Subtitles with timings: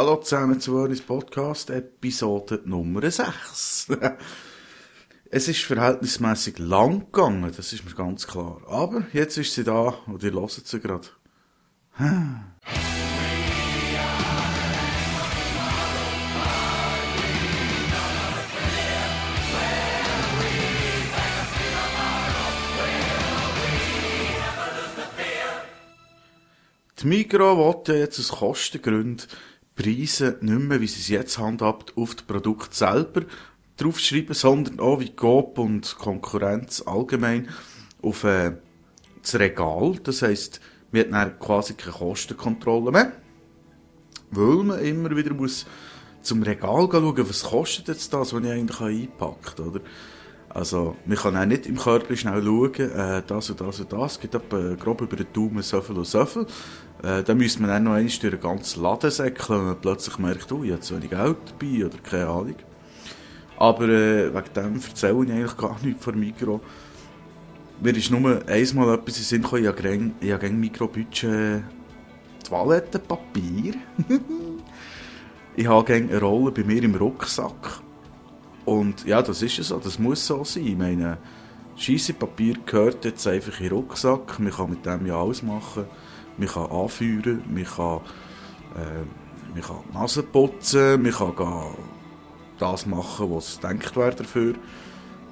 [0.00, 3.88] Hallo zusammen zu Öris Podcast, Episode Nummer 6.
[5.30, 8.62] es ist verhältnismäßig lang gegangen, das ist mir ganz klar.
[8.66, 11.08] Aber jetzt ist sie da und ihr hört sie gerade.
[27.02, 29.26] Die Migros will ja jetzt aus Kostengründen
[29.80, 33.22] Preise nicht mehr, wie sie es jetzt handhabt, auf das Produkt selber
[33.78, 37.48] draufschreiben, sondern auch wie Coop und Konkurrenz allgemein
[38.02, 38.52] auf äh,
[39.22, 39.94] das Regal.
[40.02, 40.60] Das heisst,
[40.92, 43.12] man hat quasi keine Kostenkontrolle mehr,
[44.30, 45.66] weil man immer wieder muss
[46.20, 49.80] zum Regal schauen, was kostet jetzt das, was ich eigentlich einpackt, oder?
[50.50, 54.12] Also, man kann auch nicht im Körper schnell schauen, äh, das und das und das,
[54.12, 56.44] es gibt etwa grob über den Daumen so viel und so viel.
[57.02, 60.18] Äh, dann müsste man dann noch einmal durch den ganzen Laden säckeln und man plötzlich
[60.18, 62.56] merkt, oh, ich habe zu wenig Geld dabei oder keine Ahnung.
[63.56, 66.60] Aber äh, wegen dem erzähle ich eigentlich gar nichts von Mikro.
[67.80, 71.62] Mir ist nur einmal etwas in Sinn gekommen, ich habe gerne, ich habe gerne Mikrobudget
[72.46, 73.74] Toilettenpapier.
[75.56, 77.80] ich habe gerne eine Rolle bei mir im Rucksack.
[78.66, 80.66] Und ja, das ist so, das muss so sein.
[80.66, 81.16] Ich meine,
[81.76, 85.86] scheisse Papier gehört jetzt einfach in den Rucksack, man kann mit dem ja alles machen
[86.36, 88.00] man kann anführen, man kann,
[88.76, 91.34] äh, man kann die Nase putzen, man kann
[92.58, 94.54] das machen, was denkt wäre dafür.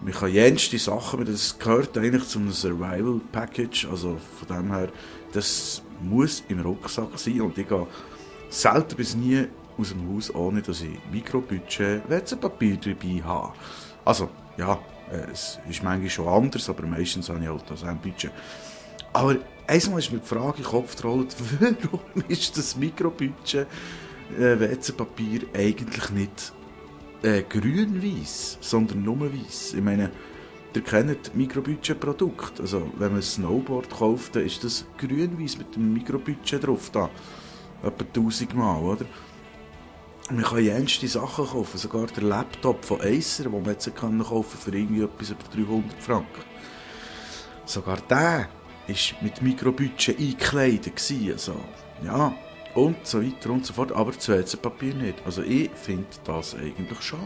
[0.00, 4.88] Man kann jenste Sachen, das gehört eigentlich zu einem Survival Package, also von dem her,
[5.32, 7.86] das muss im Rucksack sein und ich gehe
[8.48, 9.46] selten bis nie
[9.76, 13.52] aus dem Haus, ohne dass ich Mikrobudget WC-Papier dabei habe.
[14.04, 14.78] Also, ja,
[15.32, 18.32] es ist manchmal schon anders, aber meistens habe ich halt das ein Budget.
[19.12, 19.36] Aber
[19.68, 23.66] einmal ist mir die Frage in den Kopf gerollt, warum ist das Mikrobudget
[24.38, 26.52] äh, WC-Papier eigentlich nicht
[27.22, 29.74] äh, grün-weiß, sondern nur weiß?
[29.74, 30.10] Ich meine,
[30.74, 32.62] ihr kennt Mikrobudget-Produkte.
[32.62, 36.90] Also, wenn man ein Snowboard kauft, dann ist das grün-weiß mit dem Mikrobudget drauf.
[36.90, 37.10] Da.
[37.82, 39.04] Etwa tausendmal, oder?
[40.30, 44.44] Man kann jenste Sachen kaufen, sogar der Laptop von Acer, den man jetzt kaufen kann
[44.44, 46.42] für irgendwie etwas über 300 Franken.
[47.64, 48.48] Sogar der
[48.88, 51.00] ist mit Mikrobudget eingekleidet
[51.32, 51.56] also,
[52.02, 52.34] ja,
[52.74, 55.22] und so weiter und so fort, aber das WC-Papier nicht.
[55.24, 57.22] Also ich finde das eigentlich schade.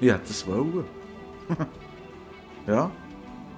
[0.00, 0.84] Ich hätte es wollen.
[2.66, 2.90] ja,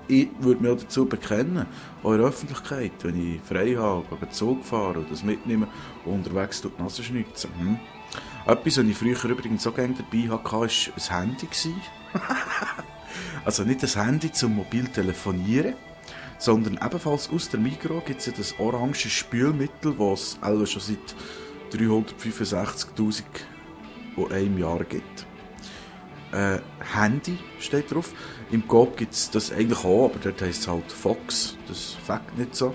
[0.09, 1.67] ich würde mich auch dazu bekennen,
[2.03, 5.69] auch in der Öffentlichkeit, wenn ich frei habe, gehe Zug fahren und das mitnehmen
[6.05, 7.51] und unterwegs durch die Nase schnitzen.
[7.59, 7.79] Hm.
[8.47, 10.69] Etwas, was ich früher übrigens so gerne dabei hatte, war ein
[11.09, 11.49] Handy.
[13.45, 15.75] also nicht ein Handy zum mobil telefonieren,
[16.41, 21.79] sondern ebenfalls aus der Migros gibt es ja das orange Spülmittel, das es schon seit
[21.79, 23.23] 365'000
[24.31, 25.27] einem Jahr gibt.
[26.33, 26.59] Äh,
[26.95, 28.13] Handy steht drauf.
[28.51, 31.57] Im Coop gibt es das eigentlich auch, aber dort heisst es halt Fox.
[31.69, 32.75] Das fängt nicht so.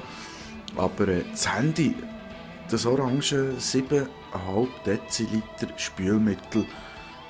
[0.75, 1.95] Aber äh, das Handy,
[2.69, 4.07] das orange 7,5
[4.85, 6.65] Deziliter Spülmittel,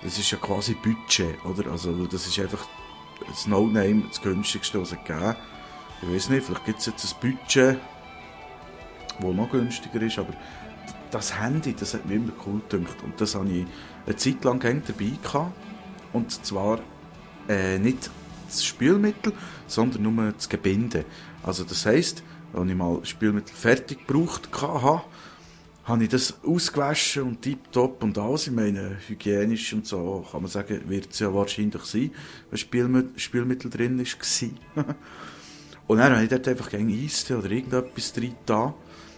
[0.03, 1.71] das ist ja quasi Budget, oder?
[1.71, 2.67] Also das ist einfach
[3.27, 5.35] das No-Name, das günstigste, was es gegeben
[6.01, 7.79] ich weiß nicht, vielleicht gibt es jetzt ein Budget,
[9.19, 10.33] das noch günstiger ist, aber
[11.11, 12.97] das Handy, das hat mir immer cool gedacht.
[13.03, 13.65] Und das habe ich
[14.05, 15.53] eine Zeit lang dabei gehabt.
[16.13, 16.79] Und zwar
[17.47, 18.09] äh, nicht
[18.47, 19.33] das Spülmittel,
[19.67, 21.05] sondern nur das Gebinde.
[21.43, 22.23] Also das heisst,
[22.53, 25.03] wenn ich mal Spülmittel fertig gebraucht hatte,
[25.85, 28.47] habe ich das ausgewaschen und tiptop und alles.
[28.47, 32.11] Ich meine, hygienisch und so, kann man sagen, wird es ja wahrscheinlich sein,
[32.49, 33.99] wenn Spülmittel, Spülmittel drin
[34.75, 34.95] war.
[35.87, 38.73] Und dann habe ich dort einfach gegen Eistee oder irgendetwas drin da,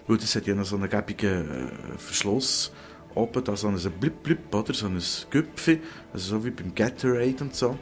[0.07, 2.71] weil das hat ja noch so einen gäbigen äh, Verschluss
[3.17, 4.73] oben, da so ein Blip Blip, oder?
[4.73, 5.81] So ein Güpfi,
[6.13, 7.77] also so wie beim Gatorade und so.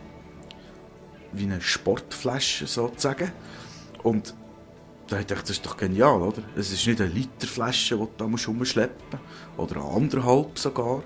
[1.34, 3.32] Wie eine Sportflasche sozusagen.
[4.04, 4.34] Und
[5.08, 6.42] da dachte ich, das ist doch genial, oder?
[6.56, 9.20] Es ist nicht eine Literflasche, die du da musst rumschleppen
[9.58, 11.04] musst, oder eine anderthalb sogar,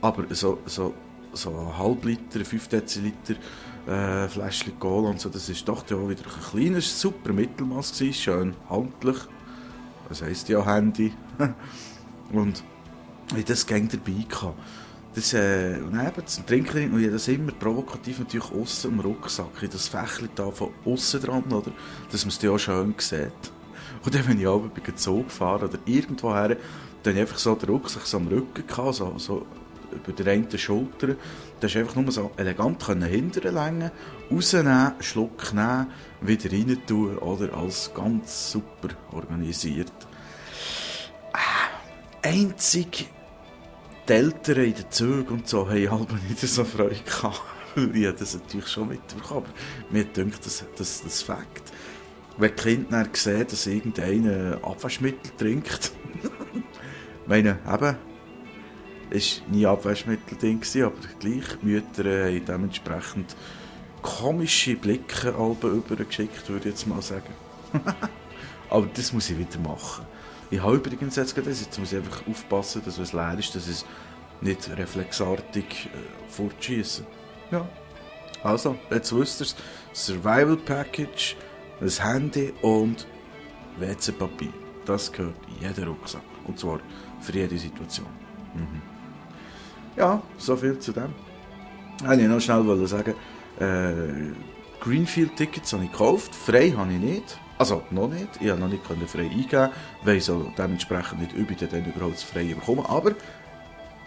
[0.00, 0.94] aber so, so,
[1.32, 3.34] so ein halb Liter, 5 Deziliter
[3.88, 8.14] äh, Fläschchen Cola und so, das ist doch ja wieder ein kleines, super Mittelmaß gewesen,
[8.14, 9.16] schön handlich.
[10.08, 11.12] Das heisst ja Handy.
[12.32, 12.62] und
[13.36, 14.58] ich das Gang dabei gehabt.
[15.14, 19.62] Das, äh, und eben zum Trinken, und ich das immer provokativ natürlich außen im Rucksack,
[19.62, 21.72] in das Fächchen da von außen dran, oder?
[22.10, 23.32] Dass man es ja schön sieht.
[24.04, 26.56] Und dann, wenn ich aber bei Zug gefahren oder irgendwo her,
[27.02, 29.46] dann einfach so den Rucksack so am Rücken gehabt, so, so
[29.92, 31.16] über die eine Schulter.
[31.60, 33.90] Da ist einfach nur so elegant hinterher längen,
[34.30, 35.88] rausnehmen, Schluck nehmen,
[36.20, 37.52] wieder rein tun, oder?
[37.54, 39.92] Alles ganz super organisiert.
[41.32, 43.08] Äh, einzig
[44.08, 47.42] die Eltern in den Zügen und so haben halt nicht so Freude gehabt.
[47.76, 49.48] ich habe das natürlich schon mitbekommen, aber
[49.90, 51.72] mir denkt, das, das, das Fakt.
[52.38, 55.92] Wenn die Kinder dann sehen, dass irgendeiner Abwaschmittel trinkt,
[57.26, 57.96] meine, eben,
[59.10, 63.36] es war nie Abwaschmittel-Ding, aber gleich, Mütter haben dementsprechend
[64.02, 67.32] komische Blicke übergeschickt, würde ich jetzt mal sagen.
[68.70, 70.04] aber das muss ich wieder machen.
[70.50, 73.54] Ich habe übrigens jetzt gerade das, jetzt muss ich einfach aufpassen, dass es leer ist,
[73.54, 73.84] dass es
[74.40, 75.90] nicht reflexartig
[76.26, 77.04] äh.
[77.50, 77.68] Ja.
[78.42, 79.56] Also, jetzt wisst ihr es.
[79.92, 81.36] Survival Package,
[81.80, 83.06] ein Handy und
[83.78, 84.52] WC-Papier.
[84.84, 86.22] Das gehört in jeden Rucksack.
[86.44, 86.80] Und zwar
[87.20, 88.06] für jede Situation.
[88.54, 88.97] Mhm.
[89.98, 91.12] Ja, so viel zu dem.
[92.04, 93.14] Wollte ich noch schnell sagen,
[93.58, 94.32] äh,
[94.80, 97.40] Greenfield-Tickets habe ich gekauft, frei habe ich nicht.
[97.58, 98.28] Also, noch nicht.
[98.40, 99.70] Ich habe noch nicht frei eingeben,
[100.04, 102.86] weil ich so dementsprechend nicht über dann überhaupt das Freie bekommen.
[102.86, 103.10] Aber,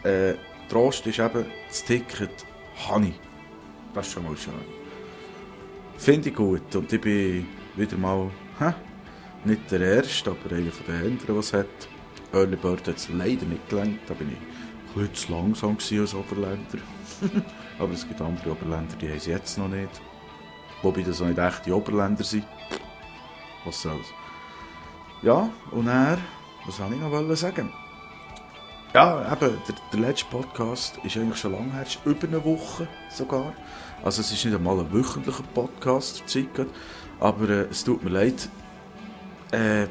[0.04, 0.36] äh,
[0.70, 2.46] Trost ist eben, das Ticket
[2.88, 3.20] habe ich.
[3.94, 4.54] Das ist schon mal schön.
[5.98, 6.74] Finde ich gut.
[6.74, 7.46] Und ich bin
[7.76, 8.74] wieder mal, hä?
[9.44, 11.66] nicht der Erste, aber einer von den anderen, der es hat.
[12.34, 14.00] Early Bird hat es leider nicht gelernt.
[14.08, 16.80] Da bin ich bisschen zu langsam als Oberländer.
[17.80, 20.02] aber es gibt andere Oberländer, die haben es jetzt noch nicht.
[20.82, 22.46] Wobei das auch nicht echte Oberländer sind.
[23.66, 24.08] Was soll's.
[25.22, 26.18] Ja, und er,
[26.66, 27.72] was wollte ich noch sagen?
[28.94, 33.54] Ja, eben, der, der letzte Podcast ist eigentlich schon lange her, über eine Woche sogar.
[34.04, 36.68] Also es ist nicht einmal ein wöchentlicher Podcast zur Zeit,
[37.20, 38.50] aber äh, es tut mir leid,
[39.52, 39.88] äh,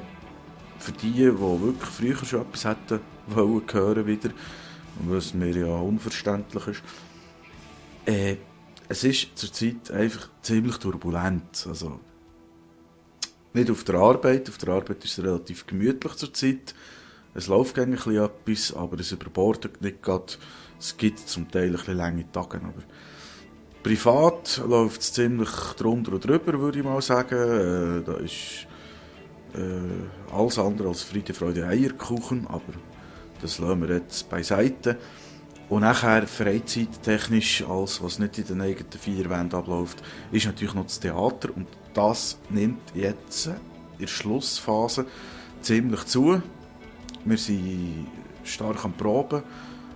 [0.78, 4.30] für die, die wirklich früher schon etwas hätten wollen hören wieder,
[5.08, 6.82] was mir ja unverständlich ist,
[8.06, 8.36] äh,
[8.88, 11.66] es ist zurzeit einfach ziemlich turbulent.
[11.68, 12.00] Also,
[13.52, 16.74] nicht auf der Arbeit, auf der Arbeit ist es relativ gemütlich zurzeit.
[17.34, 20.34] Es läuft eigentlich etwas, aber es überbordet nicht gerade.
[20.78, 22.82] Es gibt zum Teil ein bisschen lange Tage, aber
[23.82, 28.00] privat läuft es ziemlich drunter und drüber, würde ich mal sagen.
[28.00, 28.66] Äh, da ist
[29.54, 32.72] äh, alles andere als Friede, Freude, Eierkuchen, aber
[33.42, 34.98] das lassen wir jetzt beiseite.
[35.68, 40.02] Und nachher freizeittechnisch, alles was nicht in den eigenen vier Wänden abläuft,
[40.32, 43.54] ist natürlich noch das Theater und das nimmt jetzt in
[44.00, 45.06] der Schlussphase
[45.60, 46.42] ziemlich zu.
[47.24, 48.08] Wir sind
[48.44, 49.42] stark am Proben.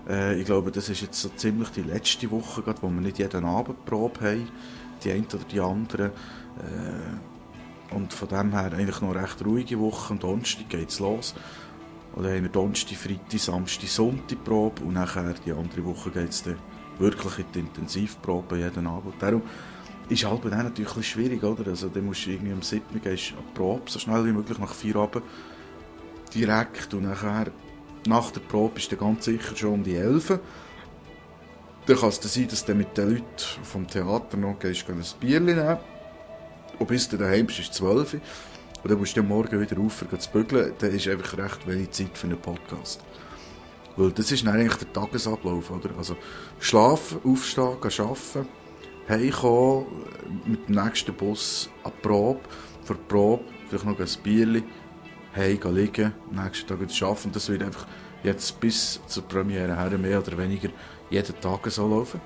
[0.08, 3.18] Äh, ich glaube, das ist jetzt so ziemlich die letzte Woche, grad, wo wir nicht
[3.18, 4.48] jeden Abend Probe haben,
[5.02, 6.04] die eine oder die andere.
[6.04, 10.12] Äh, und von dem her eigentlich noch recht ruhige Woche.
[10.12, 11.34] Am Donnerstag geht es los.
[12.16, 16.44] Oder haben wir Donnerstag, Freitag, Samstag, Sonntag Probe und nachher die andere Woche geht es
[16.44, 16.58] dann
[16.98, 19.14] wirklich in die Intensivprobe jeden Abend.
[19.18, 19.42] Darum
[20.08, 21.68] ist halt bei denen natürlich ein schwierig, oder?
[21.68, 22.84] Also dann musst du irgendwie am 7.
[23.02, 25.24] gehst an die Probe, so schnell wie möglich nach vier Abend
[26.32, 27.46] direkt und nachher
[28.06, 30.38] nach der Probe ist dann ganz sicher schon um die 11.
[31.86, 33.24] Dann kann es dann sein, dass du mit den Leuten
[33.62, 35.78] vom Theater noch gehst, ein Bier nehmen
[36.78, 38.20] und bis du daheim bist, ist es 12
[38.84, 42.18] und dann musst du morgen wieder rauf zu bügeln, dann ist einfach recht wenig Zeit
[42.18, 43.02] für einen Podcast.
[43.96, 45.88] Weil das ist eigentlich der Tagesablauf, oder?
[45.96, 46.16] Also
[46.58, 48.48] schlafen, aufstehen, gehen arbeiten,
[49.08, 49.86] heimkommen,
[50.44, 52.40] mit dem nächsten Bus an die Probe,
[52.82, 54.62] für die Probe vielleicht noch ein Bier,
[55.34, 57.32] heim liegen, am nächsten Tag wieder arbeiten.
[57.32, 57.86] Das wird einfach
[58.22, 60.68] jetzt bis zur Premiere her mehr oder weniger
[61.08, 62.20] jeden Tag so laufen.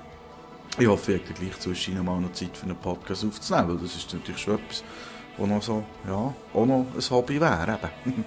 [0.76, 3.94] Ich hoffe, ich habe gleich zwischen mal noch Zeit für einen Podcast aufzunehmen, weil das
[3.94, 4.82] ist natürlich schon etwas,
[5.38, 7.78] wo noch so, ja, auch noch ein Hobby wäre.
[8.04, 8.24] Eben.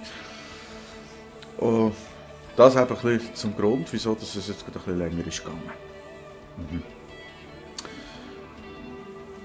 [1.58, 1.94] Und
[2.56, 5.72] das eben ein bisschen zum Grund, wieso es jetzt ein bisschen länger ist gegangen.
[6.58, 6.84] Mhm.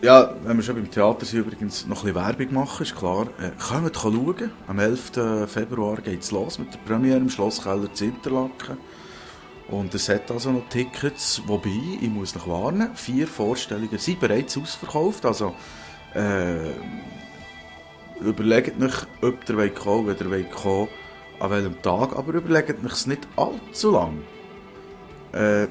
[0.02, 3.28] Ja, wenn wir schon beim Theater sind, übrigens noch ein bisschen Werbung machen, ist klar.
[3.40, 4.50] Äh, kommt schauen.
[4.66, 5.48] Am 11.
[5.48, 8.76] Februar geht es los mit der Premiere im Schlosskeller zu Interlaken.
[9.68, 14.56] Und es hat also noch Tickets, wobei, ich muss noch warnen, vier Vorstellungen sind bereits
[14.56, 15.26] ausverkauft.
[15.26, 15.54] Also,
[16.14, 16.70] äh,
[18.20, 20.88] überlegt euch, ob ihr kommen wollt, wenn ihr kommen
[21.40, 24.18] an welchem Tag, aber überlegt euch es nicht allzu lang.
[25.32, 25.64] Äh,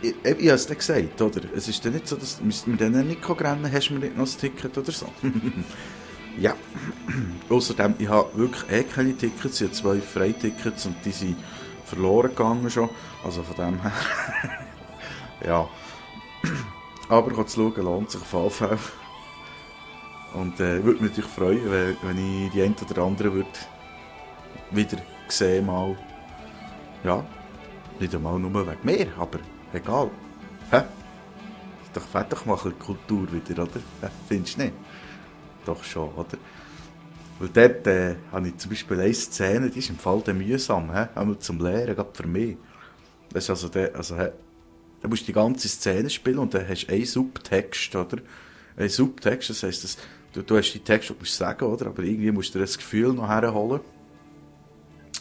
[0.00, 1.40] ich, ich habe es dir gesagt, oder?
[1.56, 4.26] Es ist dann nicht so, dass wir dann nicht rennen hast du mir nicht noch
[4.26, 5.06] ein Ticket oder so.
[6.38, 6.54] ja.
[7.48, 11.36] Außerdem, ich habe wirklich eh keine Tickets, ich habe zwei Freitickets und die sind
[11.84, 12.88] verloren gegangen schon.
[13.24, 13.92] Also von dem her.
[15.46, 15.68] ja.
[17.08, 18.78] Aber zu schauen lohnt sich auf jeden Fall.
[20.34, 23.48] Und äh, würde mich natürlich freuen, wenn, wenn ich die eine oder andere würde
[24.70, 24.96] wieder
[25.28, 25.96] sehen mal.
[27.04, 27.24] Ja,
[28.00, 29.40] nicht einmal nur wegen mir, aber
[29.72, 30.10] egal.
[30.70, 30.82] Hä?
[31.92, 33.80] Doch fett doch mal ein Kultur wieder, oder?
[34.00, 34.08] Hä?
[34.28, 34.74] Findest du nicht?
[35.66, 36.38] Doch schon, oder?
[37.38, 40.94] Weil dort äh, habe ich zum Beispiel eine Szene, die ist im Fall der mühsam,
[40.94, 41.08] hä?
[41.14, 42.56] einmal zum Lehren, gerade für mich.
[43.32, 46.92] Das ist also der, also, du musst die ganze Szene spielen und dann hast du
[46.92, 48.18] einen Subtext, oder?
[48.76, 49.98] Ein Subtext, das heisst, dass
[50.32, 51.86] du, du hast die Texte, die du sagen, oder?
[51.86, 53.80] Aber irgendwie musst du das Gefühl noch herholen.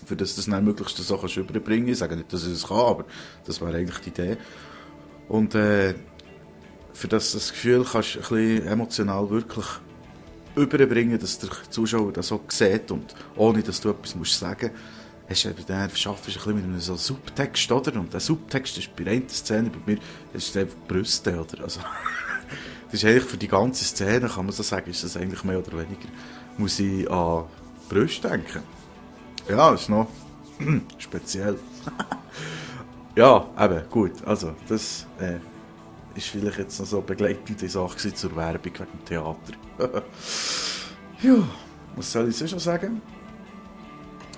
[0.06, 1.88] Für das du das möglichst so kannst überbringen.
[1.88, 3.06] Ich sage nicht, dass ich das kann, aber
[3.46, 4.38] das wäre eigentlich die Idee.
[5.28, 5.94] Und, äh,
[6.94, 9.66] für das das Gefühl kannst du ein bisschen emotional wirklich
[10.56, 14.72] überbringen, dass der Zuschauer das auch sieht und ohne, dass du etwas musst sagen
[15.30, 17.98] musst, hast du dann, schaffst ein bisschen mit einem so Subtext, oder?
[18.00, 20.00] Und der Subtext ist bei einer Szene bei mir,
[20.34, 21.64] das ist einfach Brüste, oder?
[21.64, 21.80] Also,
[22.92, 25.60] das ist eigentlich für die ganze Szene, kann man so sagen, ist das eigentlich mehr
[25.60, 26.10] oder weniger,
[26.58, 27.46] muss ich an
[27.90, 28.64] Brüste denken.
[29.50, 30.08] Ja, ist noch
[30.98, 31.58] speziell.
[33.16, 35.38] ja, eben, gut, also, das, äh,
[36.16, 39.54] ist vielleicht jetzt noch so eine begleitende Sache zur Werbung wegen dem Theater.
[41.22, 41.36] ja,
[41.96, 43.02] was soll ich sonst noch sagen?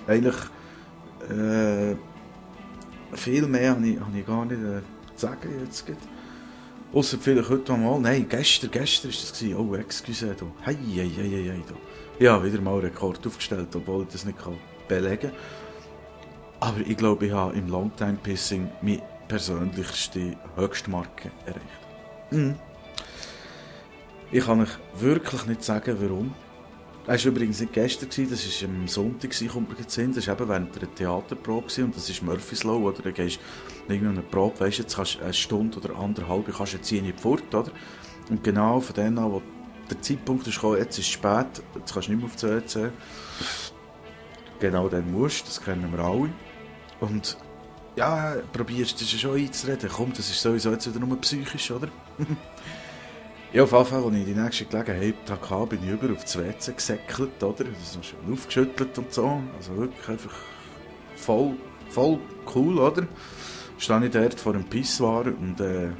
[0.06, 0.36] Eigentlich,
[1.30, 1.96] äh,
[3.16, 4.80] viel mehr habe ich, habe ich gar nicht äh,
[5.14, 5.84] zu sagen jetzt.
[6.94, 9.32] Außer vielleicht heute mal, nein, gestern, gestern war das.
[9.32, 9.56] Gewesen.
[9.56, 10.52] Oh, excuse, du.
[10.64, 12.24] Hei, hei, hei, hei, du.
[12.24, 14.38] Ja, wieder mal einen Rekord aufgestellt, obwohl ich das nicht
[14.86, 15.32] belegen kann.
[16.60, 22.30] Aber ich glaube, ich habe im Longtime Pissing mein persönlichste Höchstmarke erreicht.
[22.30, 22.54] Mhm.
[24.30, 26.32] Ich kann euch wirklich nicht sagen, warum.
[27.06, 30.80] Das war übrigens nicht gestern, das war am Sonntag, kommt mir Das war eben während
[30.80, 33.02] der Theaterprobe und das ist Murphy's Law, oder?
[33.02, 33.38] Da gehst
[33.86, 37.02] du in eine Probe, weißt jetzt kannst du eine Stunde oder anderthalb, kannst jetzt hier
[37.02, 37.70] nicht fort, oder?
[38.30, 39.42] Und genau von dann an, wo
[39.90, 42.46] der Zeitpunkt ist gekommen, jetzt ist es spät, jetzt kannst du nicht mehr auf die
[42.46, 42.90] WC.
[44.60, 46.30] Genau dann musst du, das kennen wir alle.
[47.00, 47.36] Und
[47.96, 49.90] ja, probierst du schon einzureden.
[49.92, 51.88] Komm, das ist sowieso jetzt wieder nur psychisch, oder?
[53.54, 56.36] ja, auf jeden Fall, als ich die nächste Gelegenheit hatte, bin ich über auf das
[56.36, 57.64] WC gesäckelt, oder?
[57.64, 59.40] Das ist schön aufgeschüttelt und so.
[59.56, 60.34] Also wirklich einfach
[61.14, 61.54] voll,
[61.88, 62.18] voll
[62.54, 63.06] cool, oder?
[63.78, 65.90] Stand ich dort vor einem Pissoir und äh,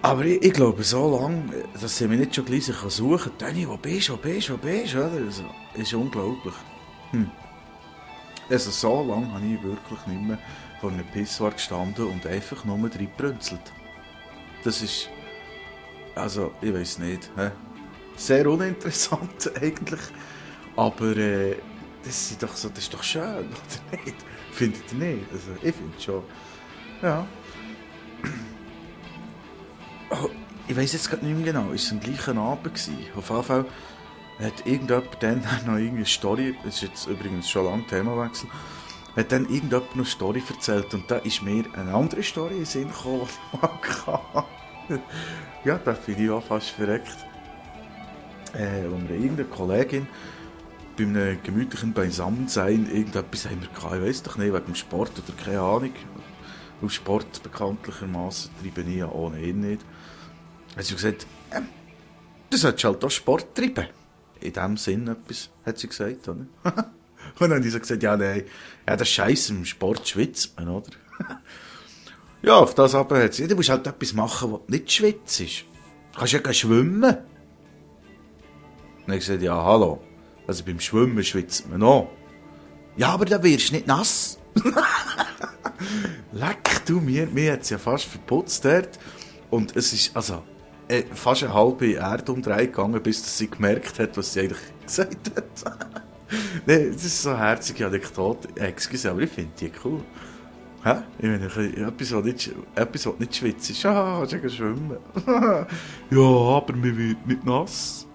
[0.00, 3.66] aber ich, ich, glaube, so lange, dass sie mich nicht schon gleich suchen kann, Danny,
[3.66, 5.24] wo bist du, wo bist du, wo bist du, oder?
[5.26, 6.54] Also, ist unglaublich.
[7.10, 7.30] Hm.
[8.48, 10.38] Also so lange habe ich wirklich nicht mehr
[10.80, 13.72] vor einem Pissoir gestanden und einfach nur reingebrünzelt.
[14.62, 15.08] Das ist...
[16.18, 17.30] Also, ich weiß nicht.
[17.36, 17.48] He?
[18.16, 20.00] Sehr uninteressant eigentlich.
[20.76, 21.56] Aber äh,
[22.02, 23.22] das, ist doch so, das ist doch schön,
[23.92, 24.16] oder nicht?
[24.52, 25.32] Findet ihr nicht?
[25.32, 26.22] Also, ich finde es schon.
[27.02, 27.26] Ja.
[30.10, 30.30] Oh,
[30.66, 31.70] ich weiß jetzt gerade nicht mehr genau.
[31.70, 32.96] Ist es am gleichen Abend gewesen?
[33.14, 33.66] Auf jeden Fall
[34.38, 38.48] hat irgendjemand dann noch irgendeine Story, das ist jetzt übrigens schon lange Themawechsel,
[39.16, 42.60] hat dann irgendjemand noch eine Story erzählt und da ist mir eine andere Story in
[42.60, 43.28] den Sinn gekommen,
[45.64, 47.16] Ja, da bin ich auch fast verreckt.
[48.54, 50.06] Äh, mir irgendeine Kollegin
[50.96, 55.12] bei einem gemütlichen Beisammensein irgendetwas haben wir gehabt, ich weiß doch nicht, wegen dem Sport
[55.18, 55.92] oder keine Ahnung.
[56.80, 59.82] Auf Sport bekanntlichermaßen treibe ich ja ohnehin nicht.
[60.76, 61.60] Hat sie gesagt, äh,
[62.50, 63.88] du solltest halt auch Sport treiben
[64.40, 66.46] in dem Sinn etwas, hat sie gesagt, oder?
[66.64, 68.44] und dann haben sie gesagt, ja, nein,
[68.86, 70.90] ja, das ist scheiße, im Sport schwitzt man, oder?
[72.42, 75.40] ja, auf das aber sie, du musst halt etwas machen, was nicht schwitzt.
[75.40, 77.16] Du kannst ja gar schwimmen.
[79.06, 80.00] Und ich gesagt, ja, hallo,
[80.46, 82.10] also beim Schwimmen schwitzt man auch.
[82.96, 84.38] Ja, aber dann wirst du nicht nass.
[86.32, 88.98] Leck du, mir, mir hat es ja fast verputzt dort.
[89.50, 90.42] Und es ist, also,
[90.88, 95.78] äh, fast eine halbe Erdumdrehung gegangen, bis sie gemerkt hat, was sie eigentlich gesagt hat.
[96.66, 98.48] nee, das ist so eine herzige Anekdote.
[98.56, 100.02] Excuse, aber ich finde die cool.
[100.84, 100.94] Hä?
[101.18, 102.54] Ich meine, etwas, was nicht,
[103.18, 103.84] nicht schwitzt ist.
[103.86, 104.96] Ah, kannst du schwimmen?
[106.10, 108.06] ja, aber mir wird nicht nass.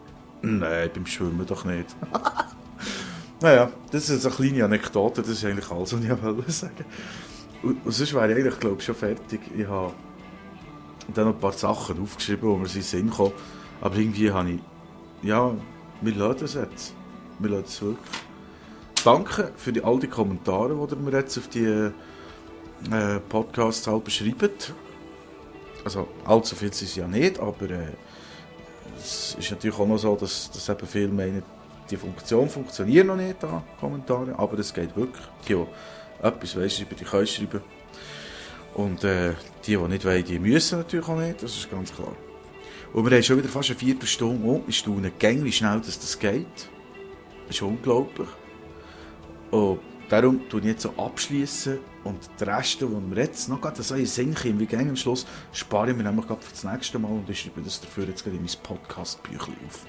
[0.41, 1.95] Nein, beim Schwimmen doch nicht.
[3.41, 6.85] naja, das ist eine kleine Anekdote, das ist eigentlich alles, was ich wollte sagen.
[7.63, 9.39] Und, und sonst wäre ich eigentlich, glaube ich, schon fertig.
[9.57, 9.93] Ich habe
[11.13, 13.33] dann noch ein paar Sachen aufgeschrieben, wo mir in den Sinn kommen.
[13.81, 14.59] Aber irgendwie habe ich,
[15.21, 15.53] ja,
[16.01, 16.93] wir lassen das jetzt.
[17.39, 18.21] Wir lassen es wirklich.
[19.03, 21.91] Danke für die, all die Kommentare, die ihr mir jetzt auf die
[22.91, 24.73] äh, Podcasts halt beschreibt.
[25.83, 27.87] Also, allzu viel sind es ja nicht, aber äh,
[28.97, 31.43] es ist natürlich auch noch so, dass, dass eben viele meinen,
[31.89, 35.25] die Funktion funktioniert noch nicht, da Kommentare, aber es geht wirklich.
[35.47, 35.65] Die, die
[36.25, 37.61] etwas weiss, über die können schreiben
[38.75, 39.33] und äh,
[39.65, 42.15] die, die nicht wollen, die müssen natürlich auch nicht, das ist ganz klar.
[42.93, 44.63] Und wir haben schon wieder fast eine Viertelstunde um.
[44.67, 46.45] Ich staune gäng, wie schnell das, das geht.
[47.47, 48.27] Das ist unglaublich.
[49.49, 49.79] Und
[50.13, 53.95] darum tue ich jetzt so abschließen und die Reste, die wir jetzt noch gerade so
[53.95, 56.99] in Sinn kommen, wie gäng am Schluss, spare ich mir nämlich gerade für das nächste
[56.99, 59.85] Mal und ich schreibe das dafür jetzt gerade in mein Podcast-Büchlein auf.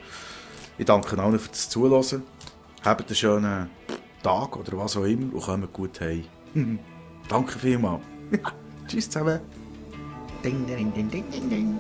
[0.78, 2.23] Ich danke allen für das Zuhören.
[2.83, 3.71] Habt einen schönen
[4.23, 6.25] Tag oder was auch immer und kommt gut heim.
[7.28, 8.02] Danke vielmals.
[8.88, 9.40] Tschüss zusammen.
[10.43, 11.78] Ding, ding, ding, ding, ding, ding.